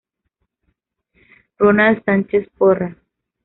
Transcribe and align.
Ronald 1.59 2.03
Sánchez 2.05 2.49
Porras. 2.57 2.97